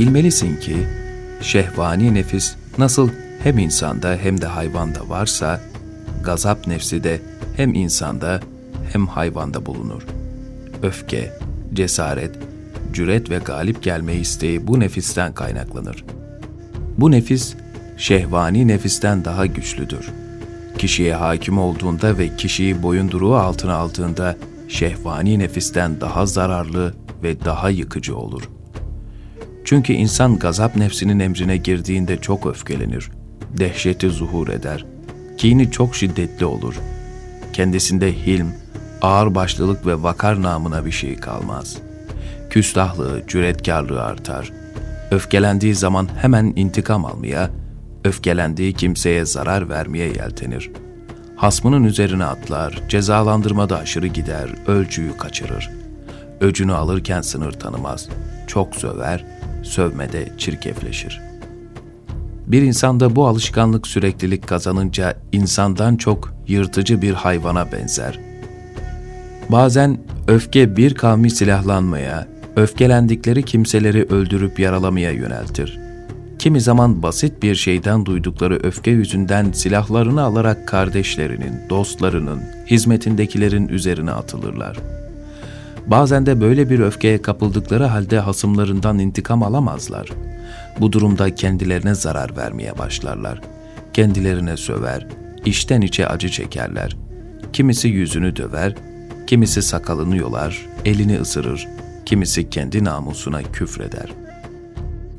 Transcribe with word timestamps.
Bilmelisin 0.00 0.56
ki 0.56 0.76
şehvani 1.40 2.14
nefis 2.14 2.54
nasıl 2.78 3.10
hem 3.42 3.58
insanda 3.58 4.16
hem 4.22 4.40
de 4.40 4.46
hayvanda 4.46 5.08
varsa, 5.08 5.60
gazap 6.24 6.66
nefsi 6.66 7.04
de 7.04 7.20
hem 7.56 7.74
insanda 7.74 8.40
hem 8.92 9.06
hayvanda 9.06 9.66
bulunur. 9.66 10.02
Öfke, 10.82 11.32
cesaret, 11.74 12.38
cüret 12.92 13.30
ve 13.30 13.38
galip 13.38 13.82
gelme 13.82 14.14
isteği 14.14 14.66
bu 14.66 14.80
nefisten 14.80 15.32
kaynaklanır. 15.32 16.04
Bu 16.98 17.10
nefis, 17.10 17.54
şehvani 17.96 18.68
nefisten 18.68 19.24
daha 19.24 19.46
güçlüdür. 19.46 20.10
Kişiye 20.78 21.14
hakim 21.14 21.58
olduğunda 21.58 22.18
ve 22.18 22.36
kişiyi 22.36 22.82
boyunduruğu 22.82 23.36
altına 23.36 23.74
aldığında 23.74 24.36
şehvani 24.68 25.38
nefisten 25.38 26.00
daha 26.00 26.26
zararlı 26.26 26.94
ve 27.22 27.44
daha 27.44 27.70
yıkıcı 27.70 28.16
olur. 28.16 28.42
Çünkü 29.70 29.92
insan 29.92 30.38
gazap 30.38 30.76
nefsinin 30.76 31.20
emrine 31.20 31.56
girdiğinde 31.56 32.16
çok 32.20 32.46
öfkelenir, 32.46 33.10
dehşeti 33.58 34.10
zuhur 34.10 34.48
eder, 34.48 34.84
kini 35.38 35.70
çok 35.70 35.96
şiddetli 35.96 36.46
olur. 36.46 36.74
Kendisinde 37.52 38.12
hilm, 38.12 38.48
ağırbaşlılık 39.02 39.86
ve 39.86 40.02
vakar 40.02 40.42
namına 40.42 40.86
bir 40.86 40.90
şey 40.90 41.16
kalmaz. 41.16 41.78
Küstahlığı, 42.50 43.22
cüretkarlığı 43.28 44.02
artar. 44.02 44.52
Öfkelendiği 45.10 45.74
zaman 45.74 46.08
hemen 46.16 46.52
intikam 46.56 47.04
almaya, 47.04 47.50
öfkelendiği 48.04 48.72
kimseye 48.72 49.26
zarar 49.26 49.68
vermeye 49.68 50.08
yeltenir. 50.08 50.70
Hasmının 51.36 51.84
üzerine 51.84 52.24
atlar, 52.24 52.82
cezalandırmada 52.88 53.78
aşırı 53.78 54.06
gider, 54.06 54.50
ölçüyü 54.66 55.16
kaçırır. 55.16 55.70
Öcünü 56.40 56.72
alırken 56.72 57.20
sınır 57.20 57.52
tanımaz. 57.52 58.08
Çok 58.46 58.76
söver, 58.76 59.24
sövmede 59.62 60.32
çirkefleşir. 60.38 61.20
Bir 62.46 62.62
insanda 62.62 63.16
bu 63.16 63.26
alışkanlık 63.26 63.86
süreklilik 63.86 64.48
kazanınca 64.48 65.14
insandan 65.32 65.96
çok 65.96 66.34
yırtıcı 66.46 67.02
bir 67.02 67.12
hayvana 67.12 67.72
benzer. 67.72 68.18
Bazen 69.48 69.98
öfke 70.28 70.76
bir 70.76 70.94
kavmi 70.94 71.30
silahlanmaya, 71.30 72.26
öfkelendikleri 72.56 73.42
kimseleri 73.42 74.02
öldürüp 74.02 74.60
yaralamaya 74.60 75.10
yöneltir. 75.10 75.80
Kimi 76.38 76.60
zaman 76.60 77.02
basit 77.02 77.42
bir 77.42 77.54
şeyden 77.54 78.06
duydukları 78.06 78.60
öfke 78.62 78.90
yüzünden 78.90 79.52
silahlarını 79.52 80.22
alarak 80.22 80.68
kardeşlerinin, 80.68 81.54
dostlarının, 81.70 82.42
hizmetindekilerin 82.66 83.68
üzerine 83.68 84.10
atılırlar. 84.10 84.76
Bazen 85.86 86.26
de 86.26 86.40
böyle 86.40 86.70
bir 86.70 86.80
öfkeye 86.80 87.22
kapıldıkları 87.22 87.84
halde 87.84 88.18
hasımlarından 88.18 88.98
intikam 88.98 89.42
alamazlar. 89.42 90.08
Bu 90.80 90.92
durumda 90.92 91.34
kendilerine 91.34 91.94
zarar 91.94 92.36
vermeye 92.36 92.78
başlarlar. 92.78 93.40
Kendilerine 93.92 94.56
söver, 94.56 95.06
içten 95.44 95.80
içe 95.80 96.06
acı 96.06 96.28
çekerler. 96.28 96.96
Kimisi 97.52 97.88
yüzünü 97.88 98.36
döver, 98.36 98.74
kimisi 99.26 99.62
sakalını 99.62 100.16
yolar, 100.16 100.66
elini 100.84 101.20
ısırır, 101.20 101.68
kimisi 102.06 102.50
kendi 102.50 102.84
namusuna 102.84 103.42
küfreder. 103.42 104.12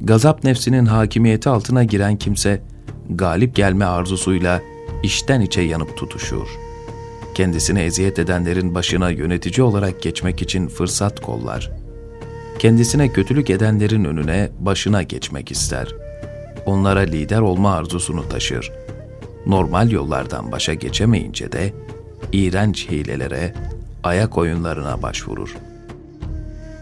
Gazap 0.00 0.44
nefsinin 0.44 0.86
hakimiyeti 0.86 1.48
altına 1.48 1.84
giren 1.84 2.16
kimse, 2.16 2.62
galip 3.10 3.56
gelme 3.56 3.84
arzusuyla 3.84 4.60
içten 5.02 5.40
içe 5.40 5.60
yanıp 5.60 5.96
tutuşur. 5.96 6.67
Kendisine 7.38 7.84
eziyet 7.84 8.18
edenlerin 8.18 8.74
başına 8.74 9.10
yönetici 9.10 9.62
olarak 9.62 10.02
geçmek 10.02 10.42
için 10.42 10.68
fırsat 10.68 11.20
kollar. 11.20 11.70
Kendisine 12.58 13.12
kötülük 13.12 13.50
edenlerin 13.50 14.04
önüne 14.04 14.50
başına 14.60 15.02
geçmek 15.02 15.50
ister. 15.50 15.94
Onlara 16.66 17.00
lider 17.00 17.40
olma 17.40 17.74
arzusunu 17.74 18.28
taşır. 18.28 18.72
Normal 19.46 19.90
yollardan 19.90 20.52
başa 20.52 20.74
geçemeyince 20.74 21.52
de 21.52 21.72
iğrenç 22.32 22.90
hilelere, 22.90 23.54
ayak 24.02 24.38
oyunlarına 24.38 25.02
başvurur. 25.02 25.56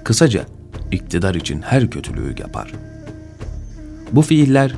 Kısaca 0.05 0.47
iktidar 0.93 1.35
için 1.35 1.63
her 1.63 1.91
kötülüğü 1.91 2.35
yapar. 2.41 2.73
Bu 4.13 4.23
fiiller 4.23 4.75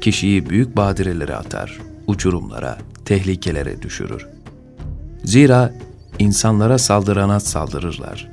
kişiyi 0.00 0.50
büyük 0.50 0.76
badirelere 0.76 1.36
atar, 1.36 1.78
uçurumlara, 2.06 2.78
tehlikelere 3.04 3.82
düşürür. 3.82 4.37
Zira 5.24 5.72
insanlara 6.18 6.78
saldırana 6.78 7.40
saldırırlar. 7.40 8.30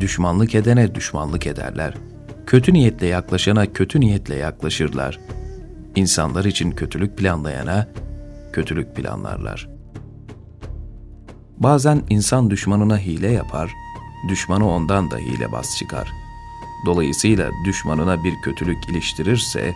Düşmanlık 0.00 0.54
edene 0.54 0.94
düşmanlık 0.94 1.46
ederler. 1.46 1.94
Kötü 2.46 2.72
niyetle 2.72 3.06
yaklaşana 3.06 3.72
kötü 3.72 4.00
niyetle 4.00 4.34
yaklaşırlar. 4.34 5.20
İnsanlar 5.96 6.44
için 6.44 6.70
kötülük 6.70 7.18
planlayana 7.18 7.88
kötülük 8.52 8.96
planlarlar. 8.96 9.68
Bazen 11.58 12.02
insan 12.10 12.50
düşmanına 12.50 12.98
hile 12.98 13.30
yapar, 13.30 13.70
düşmanı 14.28 14.70
ondan 14.70 15.10
da 15.10 15.16
hile 15.18 15.52
bas 15.52 15.76
çıkar. 15.78 16.08
Dolayısıyla 16.86 17.50
düşmanına 17.64 18.24
bir 18.24 18.34
kötülük 18.42 18.88
iliştirirse, 18.88 19.74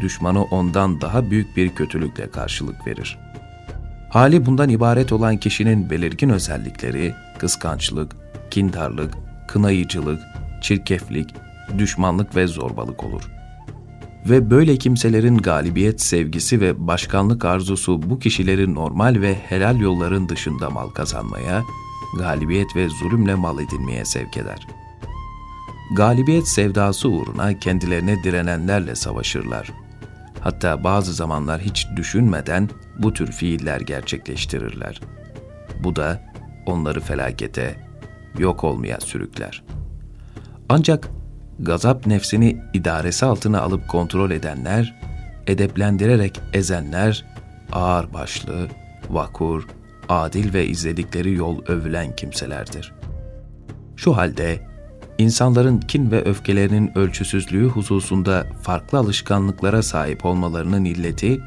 düşmanı 0.00 0.44
ondan 0.44 1.00
daha 1.00 1.30
büyük 1.30 1.56
bir 1.56 1.68
kötülükle 1.68 2.30
karşılık 2.30 2.86
verir. 2.86 3.18
Hali 4.16 4.46
bundan 4.46 4.68
ibaret 4.68 5.12
olan 5.12 5.36
kişinin 5.36 5.90
belirgin 5.90 6.28
özellikleri 6.28 7.14
kıskançlık, 7.38 8.16
kindarlık, 8.50 9.14
kınayıcılık, 9.48 10.20
çirkeflik, 10.62 11.34
düşmanlık 11.78 12.36
ve 12.36 12.46
zorbalık 12.46 13.04
olur. 13.04 13.22
Ve 14.28 14.50
böyle 14.50 14.76
kimselerin 14.76 15.38
galibiyet 15.38 16.00
sevgisi 16.00 16.60
ve 16.60 16.86
başkanlık 16.86 17.44
arzusu 17.44 18.10
bu 18.10 18.18
kişileri 18.18 18.74
normal 18.74 19.20
ve 19.20 19.34
helal 19.34 19.80
yolların 19.80 20.28
dışında 20.28 20.70
mal 20.70 20.88
kazanmaya, 20.88 21.62
galibiyet 22.18 22.76
ve 22.76 22.88
zulümle 22.88 23.34
mal 23.34 23.58
edinmeye 23.60 24.04
sevk 24.04 24.36
eder. 24.36 24.66
Galibiyet 25.96 26.48
sevdası 26.48 27.08
uğruna 27.08 27.58
kendilerine 27.58 28.22
direnenlerle 28.24 28.94
savaşırlar. 28.94 29.85
Hatta 30.46 30.84
bazı 30.84 31.12
zamanlar 31.12 31.60
hiç 31.60 31.86
düşünmeden 31.96 32.68
bu 32.98 33.12
tür 33.12 33.32
fiiller 33.32 33.80
gerçekleştirirler. 33.80 35.00
Bu 35.84 35.96
da 35.96 36.20
onları 36.66 37.00
felakete, 37.00 37.76
yok 38.38 38.64
olmaya 38.64 39.00
sürükler. 39.00 39.62
Ancak 40.68 41.08
gazap 41.58 42.06
nefsini 42.06 42.62
idaresi 42.74 43.26
altına 43.26 43.60
alıp 43.60 43.88
kontrol 43.88 44.30
edenler, 44.30 45.00
edeplendirerek 45.46 46.40
ezenler, 46.52 47.24
ağır 47.72 48.12
başlı, 48.12 48.68
vakur, 49.10 49.66
adil 50.08 50.54
ve 50.54 50.66
izledikleri 50.66 51.32
yol 51.34 51.64
övülen 51.66 52.16
kimselerdir. 52.16 52.92
Şu 53.96 54.16
halde 54.16 54.60
insanların 55.18 55.80
kin 55.80 56.10
ve 56.10 56.24
öfkelerinin 56.24 56.98
ölçüsüzlüğü 56.98 57.68
hususunda 57.68 58.46
farklı 58.62 58.98
alışkanlıklara 58.98 59.82
sahip 59.82 60.24
olmalarının 60.24 60.84
illeti, 60.84 61.40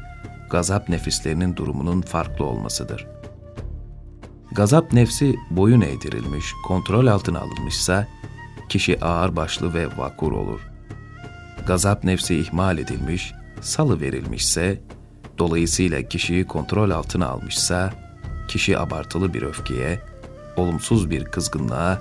gazap 0.50 0.88
nefislerinin 0.88 1.56
durumunun 1.56 2.00
farklı 2.00 2.44
olmasıdır. 2.44 3.06
Gazap 4.52 4.92
nefsi 4.92 5.36
boyun 5.50 5.80
eğdirilmiş, 5.80 6.44
kontrol 6.66 7.06
altına 7.06 7.38
alınmışsa, 7.40 8.08
kişi 8.68 9.04
ağır 9.04 9.36
başlı 9.36 9.74
ve 9.74 9.86
vakur 9.96 10.32
olur. 10.32 10.60
Gazap 11.66 12.04
nefsi 12.04 12.36
ihmal 12.36 12.78
edilmiş, 12.78 13.32
salı 13.60 14.00
verilmişse, 14.00 14.80
dolayısıyla 15.38 16.02
kişiyi 16.02 16.46
kontrol 16.46 16.90
altına 16.90 17.26
almışsa, 17.26 17.92
kişi 18.48 18.78
abartılı 18.78 19.34
bir 19.34 19.42
öfkeye, 19.42 20.00
olumsuz 20.56 21.10
bir 21.10 21.24
kızgınlığa, 21.24 21.98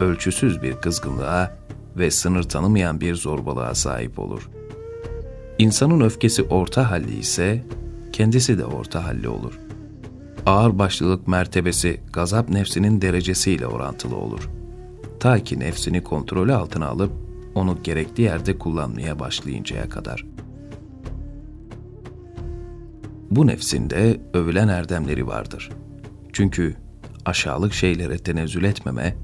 ölçüsüz 0.00 0.62
bir 0.62 0.72
kızgınlığa 0.72 1.56
ve 1.96 2.10
sınır 2.10 2.42
tanımayan 2.42 3.00
bir 3.00 3.14
zorbalığa 3.14 3.74
sahip 3.74 4.18
olur. 4.18 4.50
İnsanın 5.58 6.00
öfkesi 6.00 6.42
orta 6.42 6.90
halli 6.90 7.18
ise 7.18 7.64
kendisi 8.12 8.58
de 8.58 8.64
orta 8.64 9.04
halli 9.04 9.28
olur. 9.28 9.58
Ağır 10.46 10.78
başlılık 10.78 11.28
mertebesi 11.28 12.00
gazap 12.12 12.48
nefsinin 12.48 13.02
derecesiyle 13.02 13.66
orantılı 13.66 14.16
olur. 14.16 14.48
Ta 15.20 15.38
ki 15.38 15.60
nefsini 15.60 16.02
kontrolü 16.02 16.54
altına 16.54 16.86
alıp 16.86 17.12
onu 17.54 17.78
gerekli 17.82 18.22
yerde 18.22 18.58
kullanmaya 18.58 19.18
başlayıncaya 19.18 19.88
kadar. 19.88 20.26
Bu 23.30 23.46
nefsinde 23.46 24.20
övülen 24.34 24.68
erdemleri 24.68 25.26
vardır. 25.26 25.70
Çünkü 26.32 26.76
aşağılık 27.24 27.74
şeylere 27.74 28.18
tenezzül 28.18 28.64
etmeme, 28.64 29.16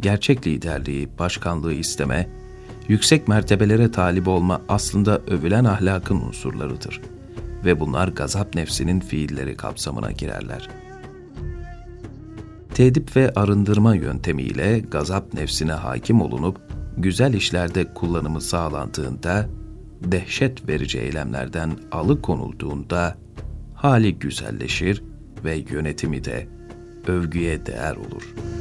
gerçek 0.00 0.46
liderliği, 0.46 1.08
başkanlığı 1.18 1.72
isteme, 1.72 2.28
yüksek 2.88 3.28
mertebelere 3.28 3.90
talip 3.90 4.28
olma 4.28 4.62
aslında 4.68 5.18
övülen 5.18 5.64
ahlakın 5.64 6.20
unsurlarıdır 6.20 7.00
ve 7.64 7.80
bunlar 7.80 8.08
gazap 8.08 8.54
nefsinin 8.54 9.00
fiilleri 9.00 9.56
kapsamına 9.56 10.12
girerler. 10.12 10.68
Tedip 12.74 13.16
ve 13.16 13.32
arındırma 13.34 13.94
yöntemiyle 13.94 14.78
gazap 14.78 15.34
nefsine 15.34 15.72
hakim 15.72 16.20
olunup 16.20 16.60
güzel 16.96 17.34
işlerde 17.34 17.94
kullanımı 17.94 18.40
sağlandığında 18.40 19.46
dehşet 20.00 20.68
verici 20.68 20.98
eylemlerden 20.98 21.70
alıkonulduğunda 21.92 23.16
hali 23.74 24.18
güzelleşir 24.18 25.02
ve 25.44 25.56
yönetimi 25.70 26.24
de 26.24 26.48
övgüye 27.06 27.66
değer 27.66 27.96
olur.'' 27.96 28.57